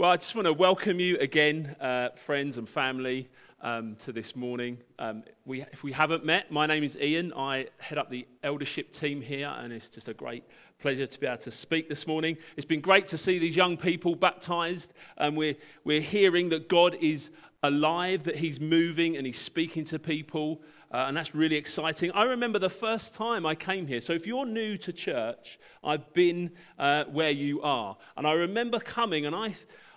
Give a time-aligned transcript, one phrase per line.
[0.00, 3.28] Well, I just want to welcome you again, uh, friends and family,
[3.60, 4.78] um, to this morning.
[4.98, 7.34] Um, we, if we haven't met, my name is Ian.
[7.34, 10.44] I head up the eldership team here, and it's just a great
[10.78, 12.38] pleasure to be able to speak this morning.
[12.56, 16.96] It's been great to see these young people baptized, and we're, we're hearing that God
[17.02, 17.30] is
[17.62, 20.62] alive, that He's moving and He's speaking to people.
[20.90, 22.10] Uh, and that's really exciting.
[22.12, 24.00] I remember the first time I came here.
[24.00, 27.98] So, if you're new to church, I've been uh, where you are.
[28.16, 29.54] And I remember coming, and I,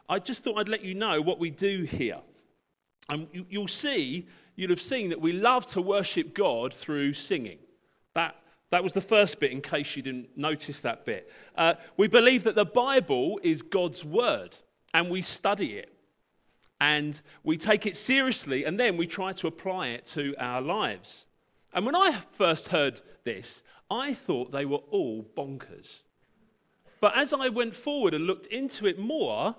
[0.10, 2.20] I just thought I'd let you know what we do here.
[3.10, 7.60] And you, will see, you'll have seen that we love to worship God through singing.
[8.14, 8.36] That,
[8.70, 11.32] that was the first bit, in case you didn't notice that bit.
[11.56, 14.58] Uh, we believe that the Bible is God's word,
[14.94, 15.90] and we study it.
[16.80, 21.28] And we take it seriously, and then we try to apply it to our lives.
[21.74, 26.04] And when I first heard this, I thought they were all bonkers.
[27.00, 29.56] But as I went forward and looked into it more,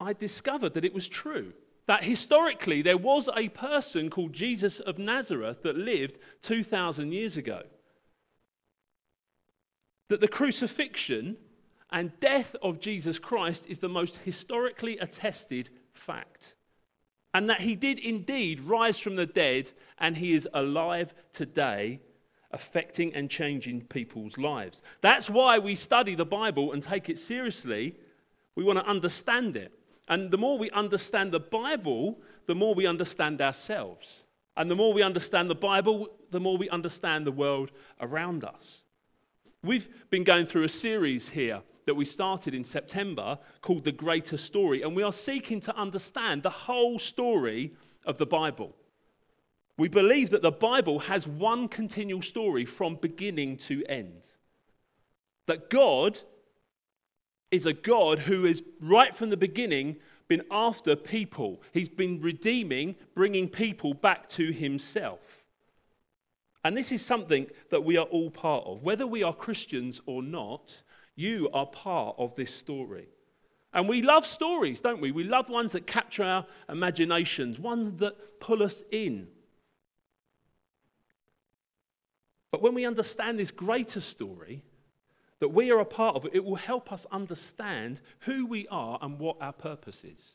[0.00, 1.52] I discovered that it was true.
[1.86, 7.62] That historically there was a person called Jesus of Nazareth that lived 2,000 years ago.
[10.08, 11.36] That the crucifixion
[11.90, 16.54] and death of Jesus Christ is the most historically attested fact.
[17.32, 22.00] And that he did indeed rise from the dead and he is alive today,
[22.50, 24.82] affecting and changing people's lives.
[25.00, 27.96] That's why we study the Bible and take it seriously.
[28.54, 29.72] We want to understand it.
[30.08, 34.24] And the more we understand the Bible, the more we understand ourselves.
[34.56, 37.70] And the more we understand the Bible, the more we understand the world
[38.00, 38.84] around us.
[39.62, 44.36] We've been going through a series here that we started in September called The Greater
[44.36, 48.74] Story, and we are seeking to understand the whole story of the Bible.
[49.76, 54.22] We believe that the Bible has one continual story from beginning to end.
[55.46, 56.18] That God
[57.50, 59.96] is a God who has, right from the beginning
[60.28, 61.62] been after people.
[61.72, 65.20] He's been redeeming, bringing people back to himself.
[66.64, 68.82] And this is something that we are all part of.
[68.82, 70.82] Whether we are Christians or not,
[71.16, 73.08] you are part of this story.
[73.72, 75.10] And we love stories, don't we?
[75.10, 79.28] We love ones that capture our imaginations, ones that pull us in.
[82.50, 84.62] But when we understand this greater story,
[85.40, 88.98] that we are a part of it, it will help us understand who we are
[89.00, 90.34] and what our purpose is.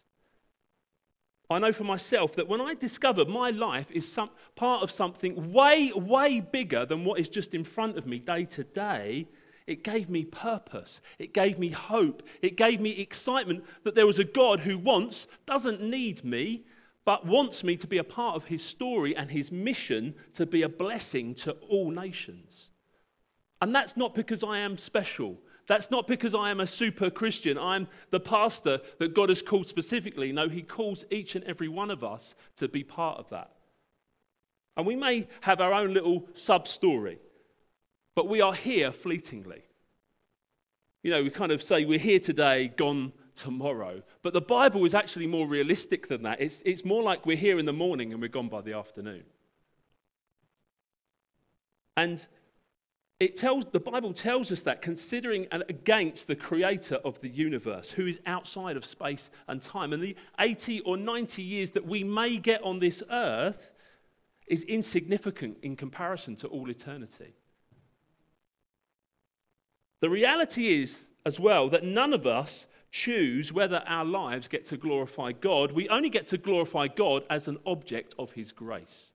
[1.50, 5.52] I know for myself that when I discovered my life is some, part of something
[5.52, 9.28] way, way bigger than what is just in front of me day to day,
[9.68, 11.02] it gave me purpose.
[11.20, 12.24] It gave me hope.
[12.42, 16.66] It gave me excitement that there was a God who wants, doesn't need me,
[17.06, 20.62] but wants me to be a part of his story and his mission to be
[20.62, 22.72] a blessing to all nations.
[23.64, 25.38] And that's not because I am special.
[25.68, 27.58] That's not because I am a super Christian.
[27.58, 30.34] I'm the pastor that God has called specifically.
[30.34, 33.54] No, He calls each and every one of us to be part of that.
[34.76, 37.20] And we may have our own little sub story,
[38.16, 39.64] but we are here fleetingly.
[41.02, 44.04] You know, we kind of say we're here today, gone tomorrow.
[44.24, 46.42] But the Bible is actually more realistic than that.
[46.42, 49.24] It's, it's more like we're here in the morning and we're gone by the afternoon.
[51.96, 52.28] And
[53.24, 57.90] it tells, the Bible tells us that considering and against the creator of the universe,
[57.90, 62.04] who is outside of space and time, and the 80 or 90 years that we
[62.04, 63.72] may get on this earth
[64.48, 67.34] is insignificant in comparison to all eternity.
[70.02, 74.76] The reality is, as well, that none of us choose whether our lives get to
[74.76, 75.72] glorify God.
[75.72, 79.12] We only get to glorify God as an object of His grace.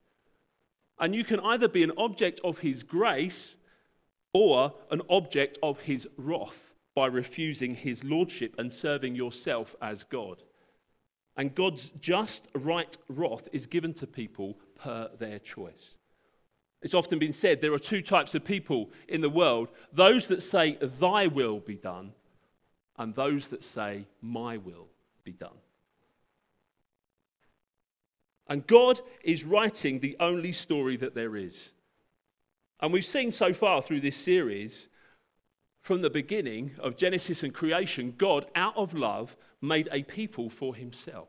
[0.99, 3.58] And you can either be an object of His grace
[4.33, 10.43] or an object of his wrath by refusing his lordship and serving yourself as God.
[11.37, 15.95] And God's just right wrath is given to people per their choice.
[16.83, 20.43] It's often been said there are two types of people in the world those that
[20.43, 22.13] say, Thy will be done,
[22.97, 24.89] and those that say, My will
[25.25, 25.59] be done.
[28.49, 31.75] And God is writing the only story that there is.
[32.81, 34.89] And we've seen so far through this series,
[35.81, 40.75] from the beginning of Genesis and creation, God, out of love, made a people for
[40.75, 41.29] himself.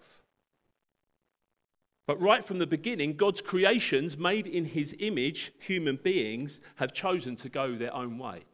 [2.06, 7.36] But right from the beginning, God's creations, made in his image, human beings, have chosen
[7.38, 8.46] to go their own way.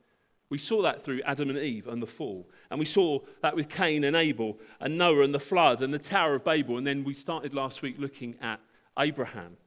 [0.49, 2.47] We saw that through Adam and Eve and the fall.
[2.69, 5.99] And we saw that with Cain and Abel and Noah and the flood and the
[5.99, 6.77] Tower of Babel.
[6.77, 8.59] And then we started last week looking at
[8.99, 9.57] Abraham.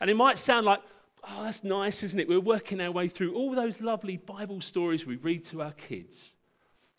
[0.00, 0.80] And it might sound like,
[1.24, 2.28] oh, that's nice, isn't it?
[2.28, 6.34] We're working our way through all those lovely Bible stories we read to our kids.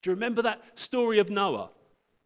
[0.01, 1.69] Do you remember that story of Noah?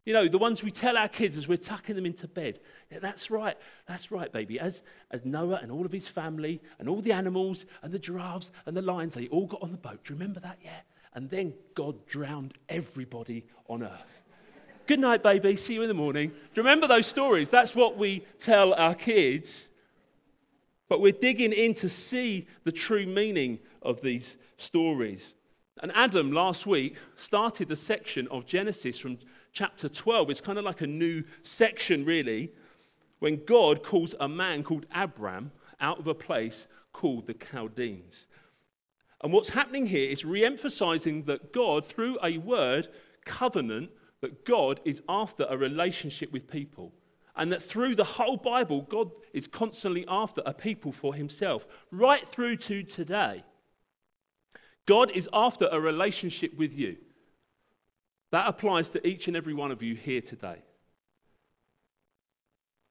[0.06, 2.60] You know, the ones we tell our kids as we're tucking them into bed.
[2.90, 3.58] Yeah, that's right,
[3.88, 4.60] that's right, baby.
[4.60, 8.52] As, as Noah and all of his family and all the animals and the giraffes
[8.66, 10.06] and the lions, they all got on the boat.
[10.06, 10.60] Do you remember that?
[10.64, 10.80] Yeah.
[11.14, 14.22] And then God drowned everybody on earth.
[14.86, 15.58] Good night, baby.
[15.58, 16.30] See you in the morning.
[16.30, 17.50] Do you remember those stories?
[17.50, 19.70] That's what we tell our kids.
[20.90, 25.34] But we're digging in to see the true meaning of these stories.
[25.82, 29.20] And Adam last week started the section of Genesis from
[29.52, 30.30] chapter 12.
[30.30, 32.52] It's kind of like a new section, really,
[33.20, 38.28] when God calls a man called Abram out of a place called the Chaldeans.
[39.24, 42.88] And what's happening here is re emphasizing that God, through a word,
[43.26, 43.90] covenant,
[44.22, 46.94] that God is after a relationship with people.
[47.38, 52.28] And that through the whole Bible, God is constantly after a people for himself, right
[52.28, 53.44] through to today.
[54.88, 56.98] God is after a relationship with you.
[58.32, 60.64] That applies to each and every one of you here today.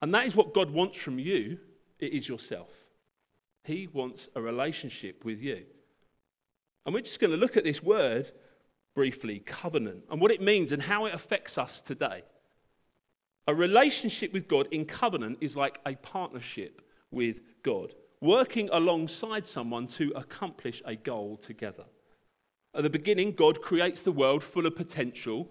[0.00, 1.58] And that is what God wants from you.
[1.98, 2.70] It is yourself.
[3.64, 5.64] He wants a relationship with you.
[6.84, 8.30] And we're just going to look at this word
[8.94, 12.22] briefly covenant and what it means and how it affects us today.
[13.46, 19.86] A relationship with God in covenant is like a partnership with God, working alongside someone
[19.88, 21.84] to accomplish a goal together.
[22.74, 25.48] At the beginning, God creates the world full of potential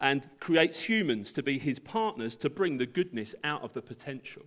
[0.00, 4.42] and creates humans to be his partners to bring the goodness out of the potential.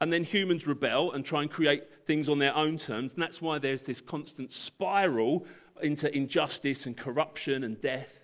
[0.00, 3.12] And then humans rebel and try and create things on their own terms.
[3.12, 5.44] And that's why there's this constant spiral
[5.82, 8.19] into injustice and corruption and death.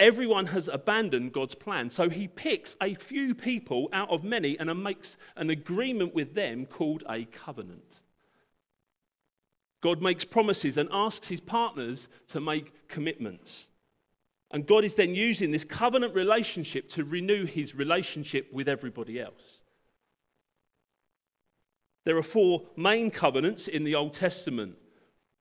[0.00, 1.90] Everyone has abandoned God's plan.
[1.90, 6.64] So he picks a few people out of many and makes an agreement with them
[6.64, 8.00] called a covenant.
[9.82, 13.68] God makes promises and asks his partners to make commitments.
[14.50, 19.60] And God is then using this covenant relationship to renew his relationship with everybody else.
[22.04, 24.76] There are four main covenants in the Old Testament,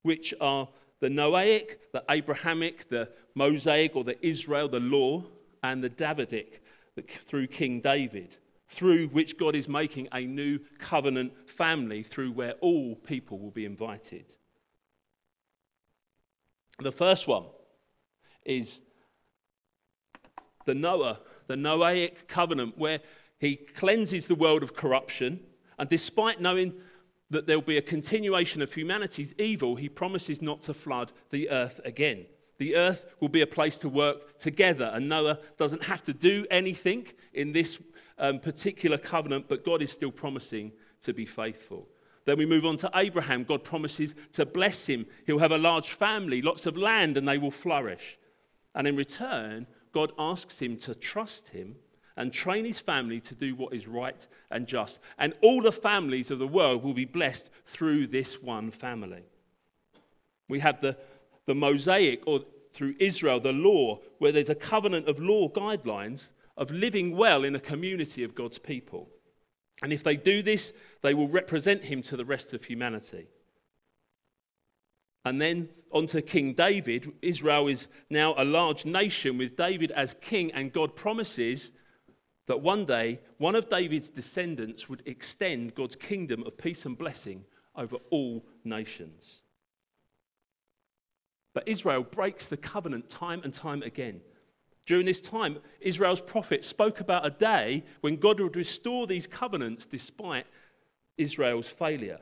[0.03, 0.67] which are
[0.99, 3.09] the Noahic, the Abrahamic, the
[3.39, 5.23] Mosaic or the Israel, the law,
[5.63, 6.61] and the Davidic
[7.25, 8.35] through King David,
[8.67, 13.63] through which God is making a new covenant family through where all people will be
[13.63, 14.25] invited.
[16.79, 17.45] The first one
[18.43, 18.81] is
[20.65, 22.99] the Noah, the Noahic covenant, where
[23.39, 25.39] he cleanses the world of corruption,
[25.77, 26.73] and despite knowing
[27.29, 31.49] that there will be a continuation of humanity's evil, he promises not to flood the
[31.49, 32.25] earth again.
[32.59, 36.45] The earth will be a place to work together, and Noah doesn't have to do
[36.51, 37.79] anything in this
[38.17, 40.73] um, particular covenant, but God is still promising
[41.03, 41.87] to be faithful.
[42.25, 43.43] Then we move on to Abraham.
[43.45, 45.05] God promises to bless him.
[45.25, 48.17] He'll have a large family, lots of land, and they will flourish.
[48.75, 51.77] And in return, God asks him to trust him
[52.17, 54.99] and train his family to do what is right and just.
[55.17, 59.23] And all the families of the world will be blessed through this one family.
[60.49, 60.97] We have the
[61.49, 62.41] the Mosaic, or
[62.75, 67.55] through Israel, the law, where there's a covenant of law guidelines of living well in
[67.55, 69.09] a community of God's people.
[69.81, 73.29] And if they do this, they will represent him to the rest of humanity.
[75.25, 77.11] And then on to King David.
[77.23, 81.71] Israel is now a large nation with David as king, and God promises
[82.45, 87.43] that one day one of David's descendants would extend God's kingdom of peace and blessing
[87.75, 89.41] over all nations.
[91.53, 94.21] But Israel breaks the covenant time and time again.
[94.85, 99.85] During this time, Israel's prophet spoke about a day when God would restore these covenants
[99.85, 100.45] despite
[101.17, 102.19] Israel's failure.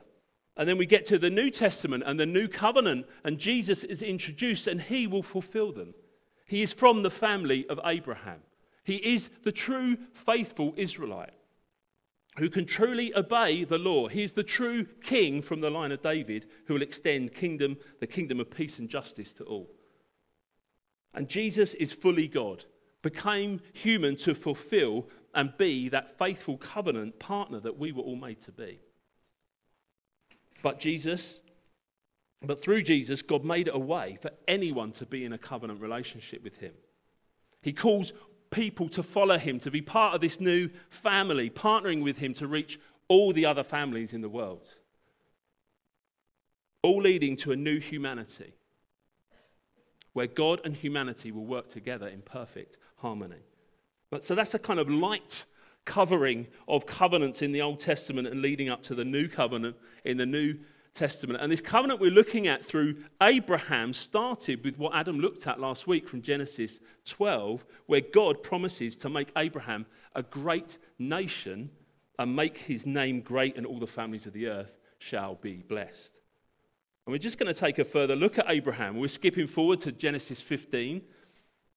[0.56, 4.02] And then we get to the New Testament and the New Covenant, and Jesus is
[4.02, 5.94] introduced and he will fulfill them.
[6.46, 8.40] He is from the family of Abraham.
[8.82, 11.32] He is the true faithful Israelite
[12.38, 14.08] who can truly obey the law.
[14.08, 18.06] He is the true king from the line of David who will extend kingdom, the
[18.06, 19.70] kingdom of peace and justice to all.
[21.14, 22.64] And Jesus is fully God,
[23.02, 28.40] became human to fulfill and be that faithful covenant partner that we were all made
[28.42, 28.80] to be.
[30.62, 31.40] But Jesus,
[32.42, 35.80] but through Jesus, God made it a way for anyone to be in a covenant
[35.80, 36.74] relationship with him.
[37.62, 38.12] He calls
[38.50, 42.46] people to follow him, to be part of this new family, partnering with him to
[42.46, 42.78] reach
[43.08, 44.68] all the other families in the world.
[46.82, 48.54] All leading to a new humanity
[50.12, 53.42] where God and humanity will work together in perfect harmony.
[54.10, 55.46] But, so that's a kind of light
[55.84, 60.16] covering of covenants in the Old Testament and leading up to the new covenant in
[60.16, 60.58] the New
[60.98, 61.40] Testament.
[61.40, 65.86] And this covenant we're looking at through Abraham started with what Adam looked at last
[65.86, 71.70] week from Genesis 12, where God promises to make Abraham a great nation
[72.18, 76.14] and make his name great, and all the families of the earth shall be blessed.
[77.06, 78.98] And we're just going to take a further look at Abraham.
[78.98, 81.00] We're skipping forward to Genesis 15,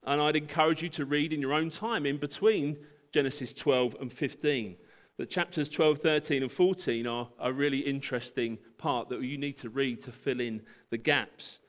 [0.04, 2.78] and I'd encourage you to read in your own time in between
[3.14, 4.76] Genesis 12 and 15
[5.18, 9.70] that chapters 12, 13, and 14 are a really interesting part that you need to
[9.70, 11.60] read to fill in the gaps.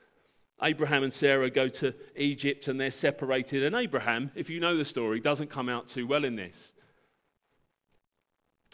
[0.63, 3.65] Abraham and Sarah go to Egypt and they're separated.
[3.65, 6.73] And Abram, if you know the story, doesn't come out too well in this.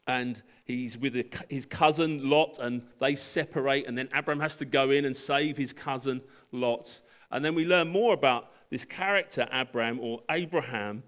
[0.07, 1.14] And he's with
[1.50, 3.87] his cousin Lot and they separate.
[3.87, 6.21] And then Abraham has to go in and save his cousin
[6.52, 7.00] Lot.
[7.30, 11.02] And then we learn more about this character, Abraham or Abraham,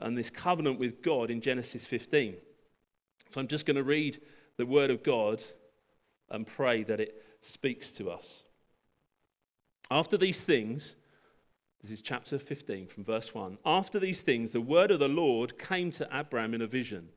[0.00, 2.36] and this covenant with God in Genesis 15.
[3.30, 4.20] So I'm just going to read
[4.56, 5.42] the word of God
[6.30, 8.44] and pray that it speaks to us.
[9.90, 10.96] After these things,
[11.82, 13.58] this is chapter 15 from verse 1.
[13.66, 17.10] After these things, the word of the Lord came to Abram in a vision.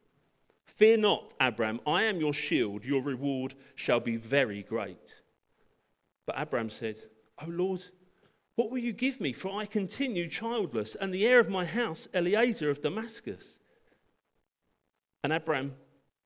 [0.65, 5.15] Fear not, Abram, I am your shield, your reward shall be very great.
[6.25, 6.97] But Abram said,
[7.41, 7.83] O Lord,
[8.55, 9.33] what will you give me?
[9.33, 13.59] For I continue childless, and the heir of my house, Eliezer of Damascus.
[15.23, 15.75] And Abram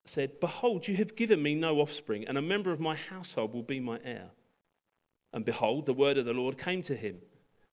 [0.04, 3.62] said, Behold, you have given me no offspring, and a member of my household will
[3.62, 4.30] be my heir.
[5.32, 7.18] And behold, the word of the Lord came to him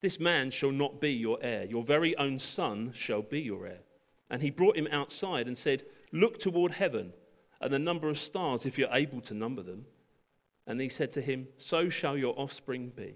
[0.02, 3.82] This man shall not be your heir, your very own son shall be your heir.
[4.30, 7.14] And he brought him outside and said, Look toward heaven
[7.62, 9.86] and the number of stars, if you're able to number them.
[10.66, 13.16] And he said to him, So shall your offspring be.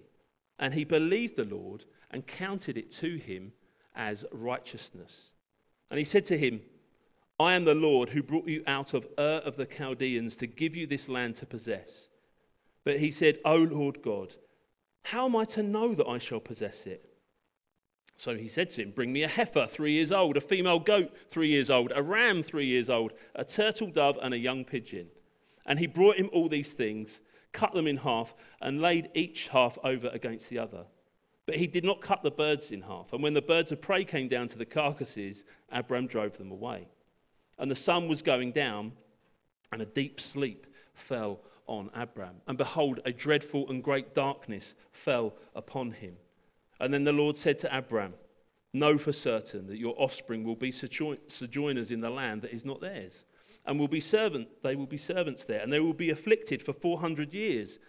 [0.60, 3.54] And he believed the Lord and counted it to him
[3.96, 5.32] as righteousness.
[5.90, 6.62] And he said to him,
[7.44, 10.78] I am the Lord who brought you out of Ur of the Chaldeans to give
[10.78, 12.08] you this land to possess.
[12.86, 14.36] But he said, O Lord God,
[15.04, 17.06] how am I to know that I shall possess it?
[18.16, 21.14] So he said to him, Bring me a heifer three years old, a female goat
[21.32, 25.08] three years old, a ram three years old, a turtle dove, and a young pigeon.
[25.66, 27.20] And he brought him all these things,
[27.52, 30.86] cut them in half, and laid each half over against the other.
[31.46, 33.12] But he did not cut the birds in half.
[33.12, 36.88] And when the birds of prey came down to the carcasses, Abram drove them away.
[37.58, 38.94] And the sun was going down,
[39.72, 42.36] and a deep sleep fell on Abram.
[42.48, 46.18] And behold, a dreadful and great darkness fell upon him.
[46.80, 48.14] And then the Lord said to Abram,
[48.74, 52.82] Know for certain that your offspring will be sojourners in the land that is not
[52.82, 53.26] theirs,
[53.66, 56.74] and will be servant, they will be servants there, and they will be afflicted for
[56.74, 57.80] 400 years.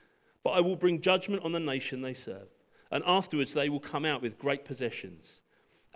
[0.43, 2.49] But I will bring judgment on the nation they serve,
[2.91, 5.41] and afterwards they will come out with great possessions.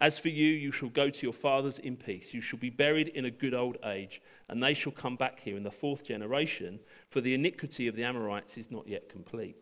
[0.00, 2.32] As for you, you shall go to your fathers in peace.
[2.32, 5.56] You shall be buried in a good old age, and they shall come back here
[5.56, 6.78] in the fourth generation,
[7.10, 9.56] for the iniquity of the Amorites is not yet complete.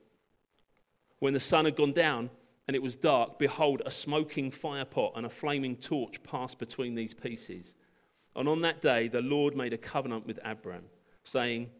[1.20, 2.28] When the sun had gone down
[2.68, 7.14] and it was dark, behold, a smoking firepot and a flaming torch passed between these
[7.14, 7.74] pieces.
[8.34, 10.84] And on that day, the Lord made a covenant with Abram,
[11.24, 11.70] saying,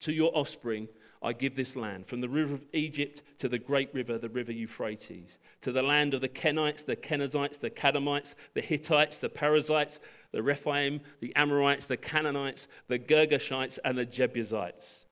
[0.00, 0.88] To your offspring,
[1.24, 4.52] I give this land, from the river of Egypt to the great river, the river
[4.52, 10.00] Euphrates, to the land of the Kenites, the Kenizzites, the Kadmonites, the Hittites, the Perizzites,
[10.32, 15.06] the Rephaim, the Amorites, the Canaanites, the Girgashites, and the Jebusites.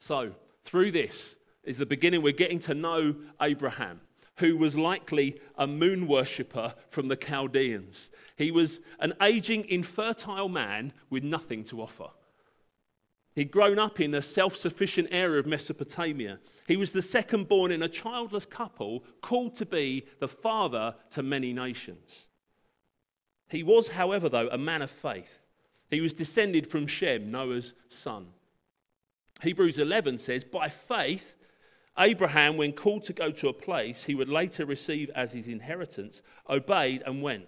[0.00, 0.32] So,
[0.64, 2.22] through this is the beginning.
[2.22, 4.00] We're getting to know Abraham
[4.38, 8.10] who was likely a moon worshipper from the Chaldeans.
[8.36, 12.08] He was an aging, infertile man with nothing to offer.
[13.34, 16.38] He'd grown up in a self sufficient area of Mesopotamia.
[16.66, 21.22] He was the second born in a childless couple called to be the father to
[21.22, 22.28] many nations.
[23.48, 25.40] He was, however, though, a man of faith.
[25.90, 28.28] He was descended from Shem, Noah's son.
[29.42, 31.34] Hebrews 11 says, By faith,
[31.98, 36.22] Abraham, when called to go to a place he would later receive as his inheritance,
[36.48, 37.46] obeyed and went,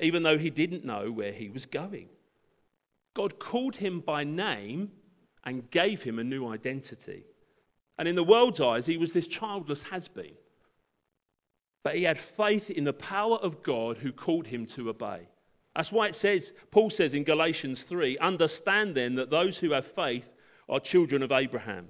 [0.00, 2.08] even though he didn't know where he was going.
[3.14, 4.92] God called him by name
[5.44, 7.24] and gave him a new identity.
[7.98, 10.34] And in the world's eyes, he was this childless has been.
[11.82, 15.28] But he had faith in the power of God who called him to obey.
[15.76, 19.86] That's why it says, Paul says in Galatians 3 Understand then that those who have
[19.86, 20.32] faith
[20.68, 21.88] are children of Abraham.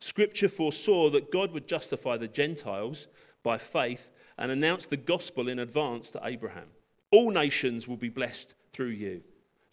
[0.00, 3.06] Scripture foresaw that God would justify the Gentiles
[3.42, 6.68] by faith and announce the gospel in advance to Abraham.
[7.10, 9.22] All nations will be blessed through you.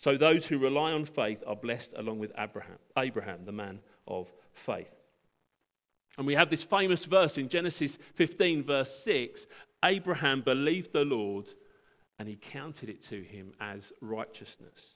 [0.04, 4.30] So those who rely on faith are blessed along with Abraham, Abraham, the man of
[4.52, 4.94] faith.
[6.18, 9.48] And we have this famous verse in Genesis 15, verse 6
[9.86, 11.46] Abraham believed the Lord
[12.20, 14.96] and he counted it to him as righteousness.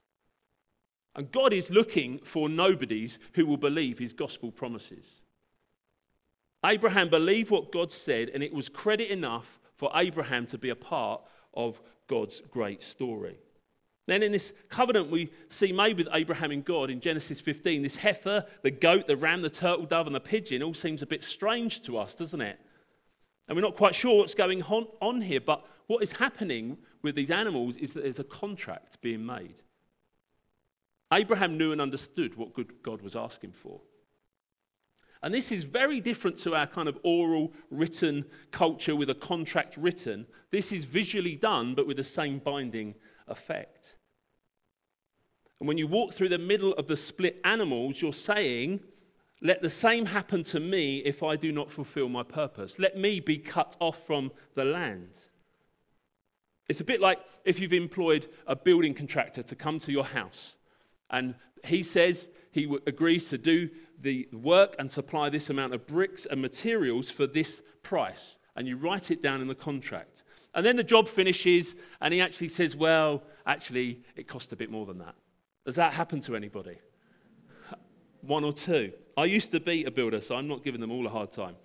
[1.16, 5.22] And God is looking for nobodies who will believe his gospel promises.
[6.66, 10.76] Abraham believed what God said, and it was credit enough for Abraham to be a
[10.76, 11.22] part
[11.54, 13.38] of God's great story.
[14.08, 17.98] Then in this covenant we see made with Abraham and God in Genesis 15, this
[17.98, 21.24] heifer, the goat, the ram, the turtle dove, and the pigeon all seems a bit
[21.24, 22.58] strange to us, doesn't it?
[23.48, 27.32] And we're not quite sure what's going on here, but what is happening with these
[27.32, 29.56] animals is that there's a contract being made.
[31.12, 33.82] Abraham knew and understood what good God was asking for.
[35.22, 39.76] And this is very different to our kind of oral written culture with a contract
[39.76, 40.28] written.
[40.52, 42.96] This is visually done, but with the same binding
[43.28, 43.97] effect.
[45.60, 48.80] And when you walk through the middle of the split animals, you're saying,
[49.42, 52.78] Let the same happen to me if I do not fulfill my purpose.
[52.80, 55.10] Let me be cut off from the land.
[56.70, 60.58] It's a bit like if you've employed a building contractor to come to your house
[61.10, 66.26] and he says he agrees to do the work and supply this amount of bricks
[66.26, 68.38] and materials for this price.
[68.56, 70.24] And you write it down in the contract.
[70.54, 74.70] And then the job finishes and he actually says, Well, actually, it cost a bit
[74.70, 75.16] more than that.
[75.67, 76.77] Does that happen to anybody?
[78.21, 78.93] One or two.
[79.17, 81.57] I used to be a builder, so I'm not giving them all a hard time.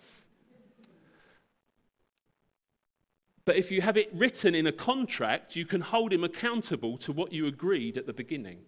[3.44, 7.12] But if you have it written in a contract, you can hold him accountable to
[7.12, 8.58] what you agreed at the beginning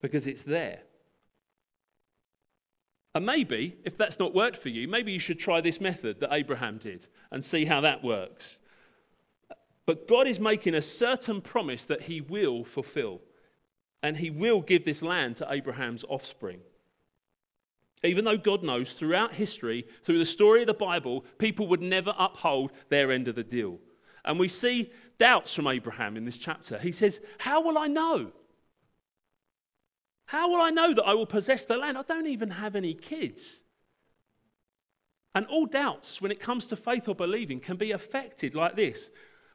[0.00, 0.82] because it's there.
[3.16, 6.32] And maybe, if that's not worked for you, maybe you should try this method that
[6.32, 8.60] Abraham did and see how that works.
[9.84, 13.20] But God is making a certain promise that he will fulfill,
[14.02, 16.60] and he will give this land to Abraham's offspring.
[18.04, 22.14] Even though God knows throughout history, through the story of the Bible, people would never
[22.16, 23.78] uphold their end of the deal.
[24.24, 26.78] And we see doubts from Abraham in this chapter.
[26.78, 28.32] He says, How will I know?
[30.26, 31.96] How will I know that I will possess the land?
[31.96, 33.62] I don't even have any kids.
[35.34, 39.10] And all doubts when it comes to faith or believing can be affected like this.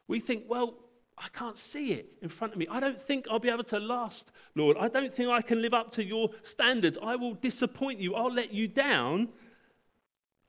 [0.08, 0.76] We think, well,
[1.18, 2.68] I can't see it in front of me.
[2.70, 4.78] I don't think I'll be able to last, Lord.
[4.80, 6.98] I don't think I can live up to your standards.
[7.02, 8.16] I will disappoint you.
[8.16, 9.30] I'll let you down.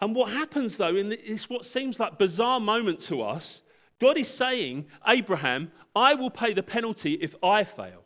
[0.00, 3.62] And what happens, though, in this what seems like bizarre moment to us,
[4.00, 8.04] God is saying, Abraham, I will pay the penalty if I fail.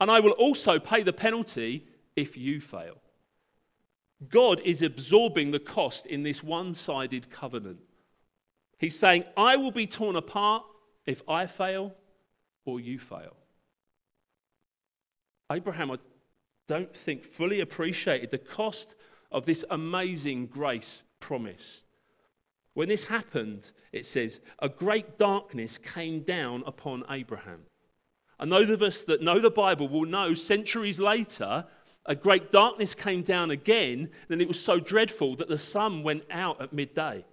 [0.00, 1.86] And I will also pay the penalty
[2.16, 2.98] if you fail.
[4.28, 7.78] God is absorbing the cost in this one sided covenant.
[8.78, 10.64] He's saying, I will be torn apart
[11.08, 11.94] if I fail
[12.66, 13.34] or you fail.
[15.50, 15.96] Abraham, I
[16.68, 18.94] don't think, fully appreciated the cost
[19.32, 21.84] of this amazing grace promise.
[22.74, 27.62] When this happened, it says, a great darkness came down upon Abraham.
[28.38, 31.64] And those of us that know the Bible will know centuries later,
[32.04, 36.24] a great darkness came down again, and it was so dreadful that the sun went
[36.30, 37.24] out at midday.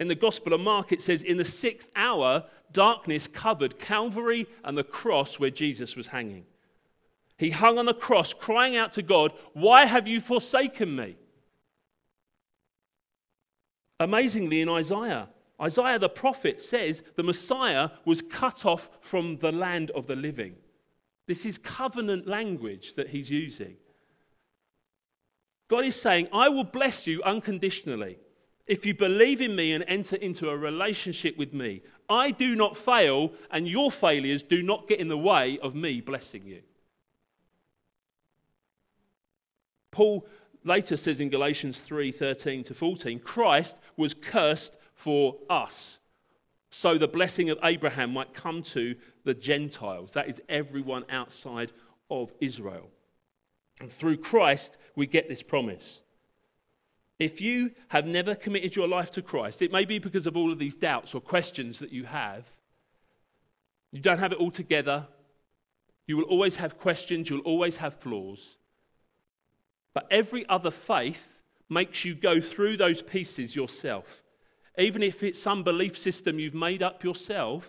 [0.00, 4.76] In the Gospel of Mark, it says, In the sixth hour, darkness covered Calvary and
[4.76, 6.46] the cross where Jesus was hanging.
[7.36, 11.16] He hung on the cross, crying out to God, Why have you forsaken me?
[14.00, 15.28] Amazingly, in Isaiah,
[15.60, 20.54] Isaiah the prophet says the Messiah was cut off from the land of the living.
[21.26, 23.76] This is covenant language that he's using.
[25.68, 28.18] God is saying, I will bless you unconditionally
[28.70, 31.82] if you believe in me and enter into a relationship with me.
[32.08, 36.00] I do not fail, and your failures do not get in the way of me
[36.00, 36.62] blessing you.
[39.90, 40.24] Paul
[40.62, 45.98] later says in Galatians 3 13 to 14, Christ was cursed for us,
[46.70, 50.12] so the blessing of Abraham might come to the Gentiles.
[50.12, 51.72] That is everyone outside
[52.08, 52.88] of Israel.
[53.80, 56.02] And through Christ, we get this promise.
[57.20, 60.50] If you have never committed your life to Christ, it may be because of all
[60.50, 62.46] of these doubts or questions that you have.
[63.92, 65.06] You don't have it all together.
[66.06, 68.56] You will always have questions, you'll always have flaws.
[69.92, 74.22] But every other faith makes you go through those pieces yourself.
[74.78, 77.68] Even if it's some belief system you've made up yourself,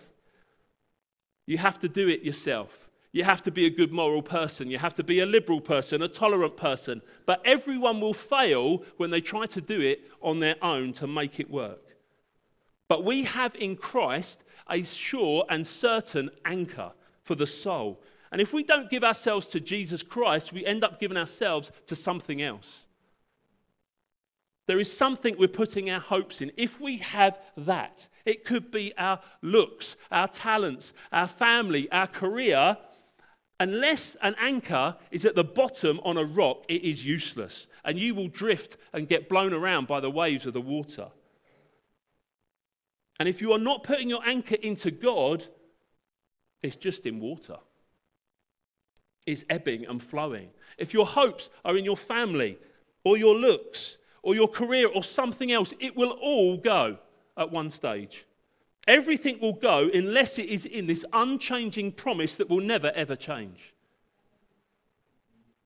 [1.46, 2.81] you have to do it yourself.
[3.12, 4.70] You have to be a good moral person.
[4.70, 7.02] You have to be a liberal person, a tolerant person.
[7.26, 11.38] But everyone will fail when they try to do it on their own to make
[11.38, 11.82] it work.
[12.88, 18.02] But we have in Christ a sure and certain anchor for the soul.
[18.30, 21.94] And if we don't give ourselves to Jesus Christ, we end up giving ourselves to
[21.94, 22.86] something else.
[24.66, 26.50] There is something we're putting our hopes in.
[26.56, 32.78] If we have that, it could be our looks, our talents, our family, our career.
[33.60, 38.14] Unless an anchor is at the bottom on a rock, it is useless, and you
[38.14, 41.08] will drift and get blown around by the waves of the water.
[43.20, 45.46] And if you are not putting your anchor into God,
[46.62, 47.56] it's just in water.
[49.26, 50.48] It's ebbing and flowing.
[50.78, 52.58] If your hopes are in your family,
[53.04, 56.98] or your looks, or your career, or something else, it will all go
[57.36, 58.24] at one stage.
[58.88, 63.74] Everything will go unless it is in this unchanging promise that will never ever change.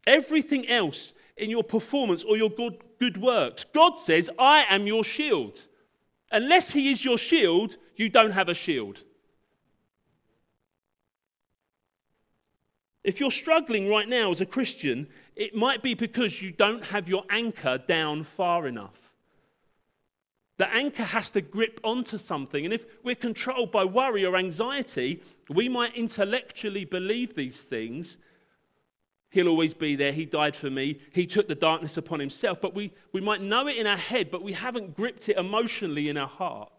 [0.07, 5.03] Everything else in your performance or your good, good works, God says, I am your
[5.03, 5.67] shield.
[6.31, 9.03] Unless He is your shield, you don't have a shield.
[13.03, 17.09] If you're struggling right now as a Christian, it might be because you don't have
[17.09, 19.06] your anchor down far enough.
[20.59, 22.65] The anchor has to grip onto something.
[22.65, 28.17] And if we're controlled by worry or anxiety, we might intellectually believe these things.
[29.31, 30.13] He'll always be there.
[30.13, 30.99] He died for me.
[31.13, 32.61] He took the darkness upon himself.
[32.61, 36.09] But we, we might know it in our head, but we haven't gripped it emotionally
[36.09, 36.73] in our heart.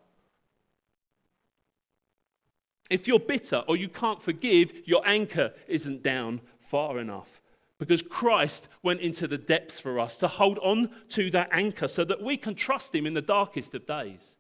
[2.90, 7.37] If you're bitter or you can't forgive, your anchor isn't down far enough
[7.80, 12.04] because Christ went into the depths for us to hold on to that anchor so
[12.06, 14.36] that we can trust Him in the darkest of days.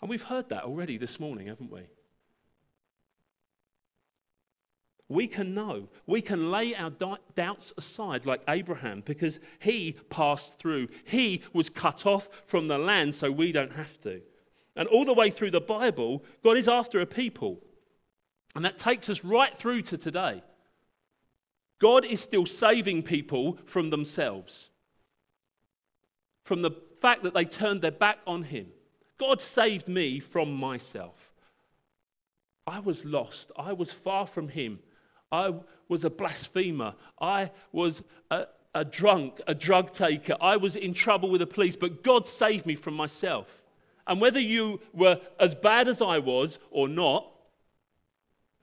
[0.00, 1.82] And we've heard that already this morning, haven't we?
[5.08, 6.92] We can know, we can lay our
[7.34, 10.86] doubts aside like Abraham because he passed through.
[11.04, 14.22] He was cut off from the land so we don't have to.
[14.76, 17.60] And all the way through the Bible, God is after a people.
[18.54, 20.44] And that takes us right through to today.
[21.80, 24.70] God is still saving people from themselves,
[26.44, 28.66] from the fact that they turned their back on Him.
[29.18, 31.32] God saved me from myself.
[32.66, 33.50] I was lost.
[33.58, 34.78] I was far from Him.
[35.32, 35.54] I
[35.88, 36.94] was a blasphemer.
[37.20, 40.36] I was a, a drunk, a drug taker.
[40.40, 43.46] I was in trouble with the police, but God saved me from myself.
[44.06, 47.26] And whether you were as bad as I was or not,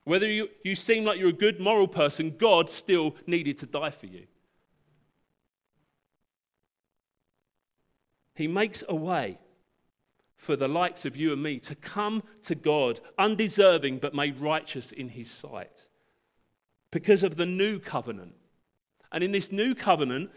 [0.07, 3.89] whether you, you seem like you're a good moral person, God still needed to die
[3.89, 4.23] for you.
[8.33, 9.37] He makes a way
[10.37, 14.93] for the likes of you and me to come to God undeserving but made righteous
[14.93, 15.89] in His sight
[16.89, 18.35] because of the new covenant.
[19.11, 20.29] And in this new covenant,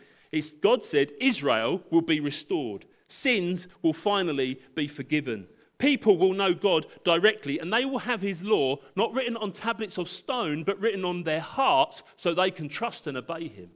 [0.61, 5.46] God said Israel will be restored, sins will finally be forgiven.
[5.81, 9.97] People will know God directly, and they will have His law not written on tablets
[9.97, 13.71] of stone, but written on their hearts so they can trust and obey Him.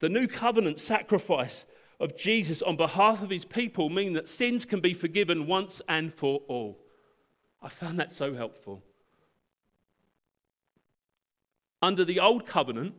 [0.00, 1.66] The new covenant sacrifice
[2.00, 6.12] of Jesus on behalf of His people mean that sins can be forgiven once and
[6.12, 6.80] for all.
[7.62, 8.82] I found that so helpful.
[11.80, 12.96] Under the old covenant,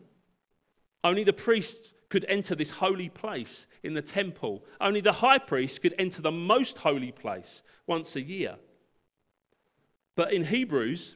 [1.04, 4.64] only the priests could enter this holy place in the temple.
[4.80, 8.56] Only the high priest could enter the most holy place once a year.
[10.16, 11.16] But in Hebrews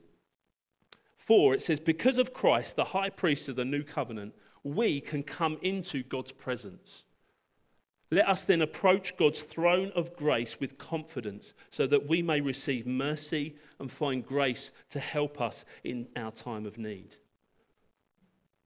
[1.17, 5.23] 4, it says, Because of Christ, the high priest of the new covenant, we can
[5.23, 7.05] come into God's presence.
[8.11, 12.87] Let us then approach God's throne of grace with confidence so that we may receive
[12.87, 17.15] mercy and find grace to help us in our time of need.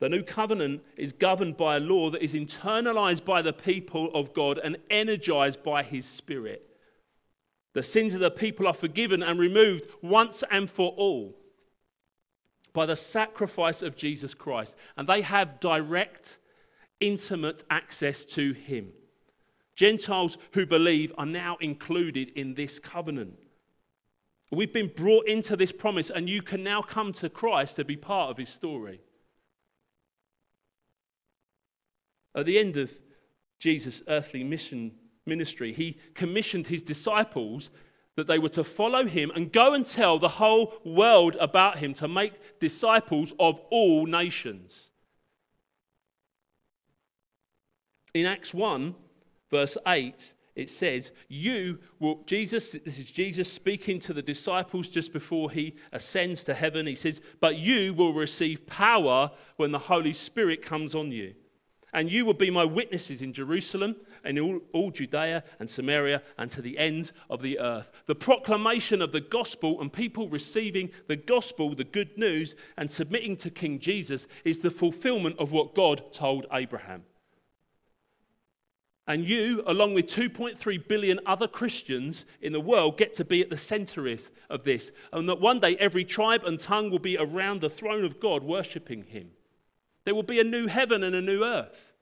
[0.04, 4.34] The new covenant is governed by a law that is internalized by the people of
[4.34, 6.68] God and energized by his spirit.
[7.72, 11.38] The sins of the people are forgiven and removed once and for all
[12.74, 16.38] by the sacrifice of Jesus Christ, and they have direct,
[17.00, 18.92] intimate access to him.
[19.78, 23.40] Gentiles who believe are now included in this covenant.
[24.52, 27.96] We've been brought into this promise, and you can now come to Christ to be
[27.96, 29.00] part of his story.
[32.36, 32.92] At the end of
[33.60, 34.94] Jesus' earthly mission
[35.26, 37.70] ministry, he commissioned his disciples
[38.16, 41.94] that they were to follow him and go and tell the whole world about him
[41.96, 44.90] to make disciples of all nations.
[48.14, 48.94] In Acts 1,
[49.50, 55.12] verse 8, it says, You will, Jesus, this is Jesus speaking to the disciples just
[55.12, 56.86] before he ascends to heaven.
[56.86, 61.34] He says, But you will receive power when the Holy Spirit comes on you.
[61.94, 66.50] And you will be my witnesses in Jerusalem and all, all, Judea and Samaria and
[66.52, 67.92] to the ends of the earth.
[68.08, 73.38] The proclamation of the gospel and people receiving the gospel, the good news, and submitting
[73.38, 77.04] to King Jesus is the fulfillment of what God told Abraham.
[79.06, 83.50] And you, along with 2.3 billion other Christians in the world, get to be at
[83.50, 84.08] the center
[84.50, 84.92] of this.
[85.12, 88.44] And that one day every tribe and tongue will be around the throne of God
[88.44, 89.32] worshipping Him.
[90.06, 91.94] There will be a new heaven and a new earth.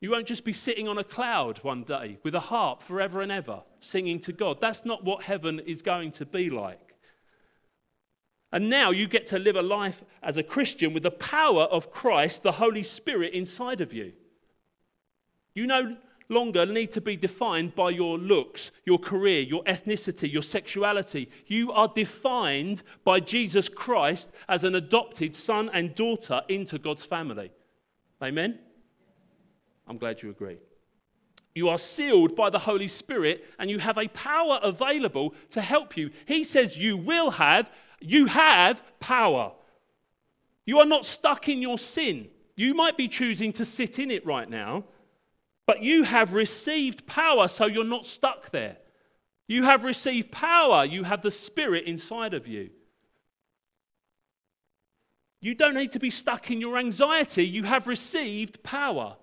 [0.00, 3.32] You won't just be sitting on a cloud one day with a harp forever and
[3.32, 4.60] ever singing to God.
[4.60, 6.94] That's not what heaven is going to be like.
[8.52, 11.90] And now you get to live a life as a Christian with the power of
[11.90, 14.12] Christ, the Holy Spirit, inside of you.
[15.54, 15.96] You no
[16.28, 21.30] longer need to be defined by your looks, your career, your ethnicity, your sexuality.
[21.46, 27.52] You are defined by Jesus Christ as an adopted son and daughter into God's family.
[28.22, 28.58] Amen?
[29.86, 30.58] I'm glad you agree.
[31.54, 35.96] You are sealed by the Holy Spirit and you have a power available to help
[35.96, 36.10] you.
[36.26, 39.52] He says you will have, you have power.
[40.66, 42.28] You are not stuck in your sin.
[42.56, 44.84] You might be choosing to sit in it right now,
[45.66, 48.76] but you have received power, so you're not stuck there.
[49.46, 50.84] You have received power.
[50.84, 52.70] You have the Spirit inside of you.
[55.40, 57.44] You don't need to be stuck in your anxiety.
[57.46, 59.16] You have received power.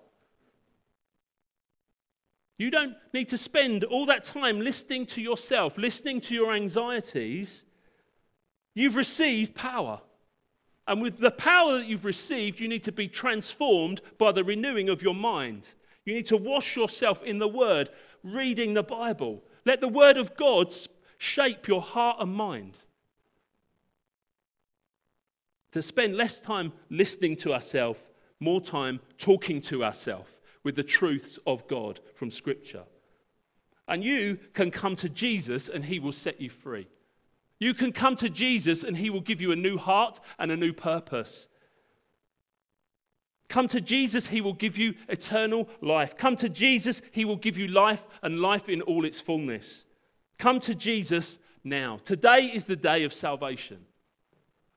[2.58, 7.64] You don't need to spend all that time listening to yourself, listening to your anxieties.
[8.74, 10.00] You've received power.
[10.86, 14.88] And with the power that you've received, you need to be transformed by the renewing
[14.88, 15.74] of your mind.
[16.04, 17.90] You need to wash yourself in the Word,
[18.22, 19.42] reading the Bible.
[19.64, 20.72] Let the Word of God
[21.18, 22.76] shape your heart and mind.
[25.72, 28.00] To spend less time listening to ourselves,
[28.40, 30.28] more time talking to ourselves
[30.64, 32.82] with the truths of God from Scripture.
[33.88, 36.88] And you can come to Jesus and he will set you free.
[37.58, 40.56] You can come to Jesus and he will give you a new heart and a
[40.56, 41.48] new purpose.
[43.52, 46.16] Come to Jesus, he will give you eternal life.
[46.16, 49.84] Come to Jesus, he will give you life and life in all its fullness.
[50.38, 52.00] Come to Jesus now.
[52.02, 53.84] Today is the day of salvation.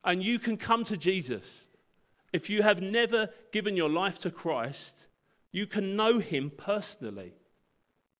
[0.03, 1.67] And you can come to Jesus.
[2.33, 5.05] If you have never given your life to Christ,
[5.53, 7.31] you can know him personally,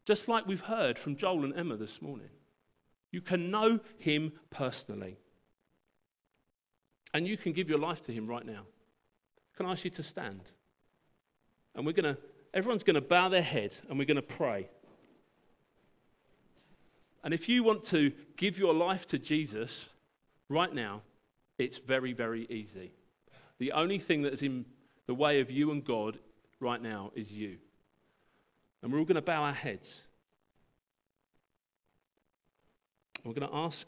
[0.06, 2.30] just like we've heard from Joel and Emma this morning.
[3.12, 5.18] You can know him personally.
[7.14, 8.62] And you can give your life to him right now.
[9.56, 10.42] Can I ask you to stand?
[11.76, 12.22] And we're going to,
[12.54, 14.70] everyone's going to bow their head and we're going to pray.
[17.24, 19.86] And if you want to give your life to Jesus
[20.48, 21.02] right now,
[21.58, 22.92] it's very, very easy.
[23.58, 24.66] The only thing that is in
[25.08, 26.20] the way of you and God
[26.60, 27.58] right now is you.
[28.82, 30.08] And we're all going to bow our heads.
[33.24, 33.88] We're going to ask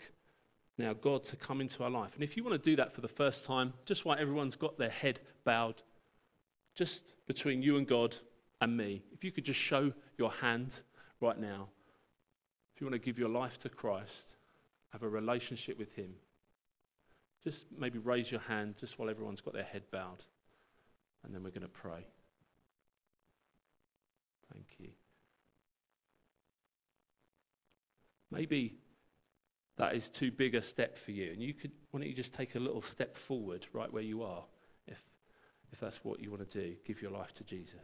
[0.77, 2.11] now God to come into our life.
[2.13, 4.77] And if you want to do that for the first time, just while everyone's got
[4.77, 5.81] their head bowed,
[6.75, 8.15] just between you and God
[8.61, 10.71] and me, if you could just show your hand
[11.19, 11.67] right now,
[12.75, 14.35] if you want to give your life to Christ,
[14.89, 16.13] have a relationship with Him,
[17.43, 20.23] just maybe raise your hand just while everyone's got their head bowed,
[21.23, 22.05] and then we're going to pray.
[24.53, 24.89] Thank you.
[28.29, 28.75] Maybe
[29.77, 31.31] that is too big a step for you.
[31.31, 34.23] And you could, why don't you just take a little step forward right where you
[34.23, 34.43] are,
[34.87, 35.01] if,
[35.71, 36.75] if that's what you want to do?
[36.85, 37.75] Give your life to Jesus.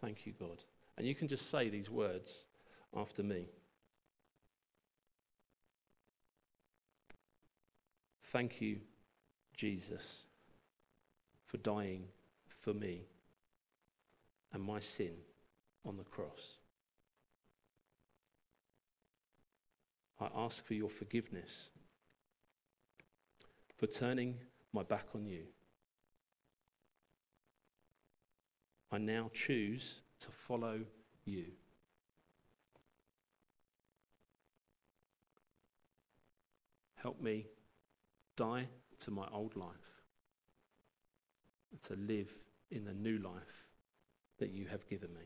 [0.00, 0.58] Thank you, God.
[0.98, 2.44] And you can just say these words
[2.94, 3.46] after me.
[8.32, 8.80] Thank you,
[9.56, 10.24] Jesus,
[11.46, 12.04] for dying
[12.60, 13.06] for me
[14.52, 15.12] and my sin
[15.86, 16.58] on the cross.
[20.20, 21.68] I ask for your forgiveness
[23.76, 24.36] for turning
[24.72, 25.42] my back on you.
[28.90, 30.80] I now choose to follow
[31.24, 31.44] you.
[36.94, 37.46] Help me
[38.36, 38.68] die
[39.00, 39.68] to my old life
[41.70, 42.30] and to live
[42.70, 43.66] in the new life
[44.38, 45.20] that you have given me.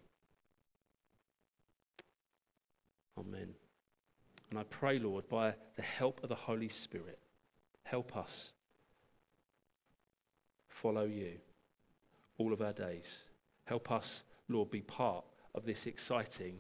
[3.19, 3.55] Amen.
[4.51, 7.19] And I pray, Lord, by the help of the Holy Spirit,
[7.85, 8.53] help us
[10.69, 11.33] follow you
[12.39, 13.07] all of our days.
[13.65, 16.59] Help us, Lord, be part of this exciting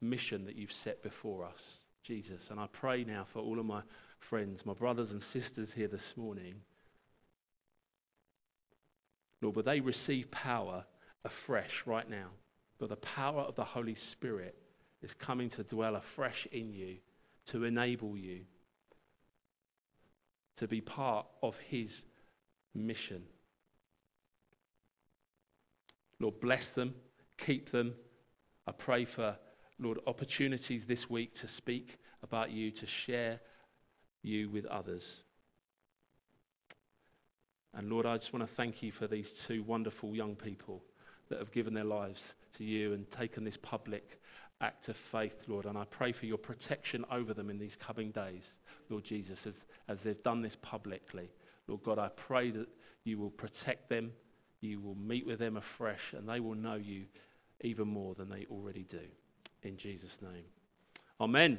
[0.00, 2.48] mission that you've set before us, Jesus.
[2.50, 3.82] And I pray now for all of my
[4.18, 6.54] friends, my brothers and sisters here this morning.
[9.40, 10.84] Lord, will they receive power
[11.24, 12.28] afresh right now.
[12.78, 14.56] But the power of the Holy Spirit
[15.02, 16.96] is coming to dwell afresh in you
[17.46, 18.40] to enable you
[20.56, 22.04] to be part of His
[22.74, 23.22] mission.
[26.18, 26.94] Lord, bless them,
[27.38, 27.94] keep them.
[28.66, 29.36] I pray for,
[29.78, 33.40] Lord, opportunities this week to speak about you, to share
[34.22, 35.24] you with others.
[37.74, 40.82] And Lord, I just want to thank you for these two wonderful young people
[41.28, 44.20] that have given their lives to you and taken this public
[44.60, 45.66] act of faith, Lord.
[45.66, 48.56] And I pray for your protection over them in these coming days,
[48.88, 51.30] Lord Jesus, as, as they've done this publicly.
[51.66, 52.68] Lord God, I pray that
[53.04, 54.12] you will protect them,
[54.60, 57.04] you will meet with them afresh, and they will know you
[57.62, 59.00] even more than they already do.
[59.62, 60.44] In Jesus' name.
[61.20, 61.58] Amen.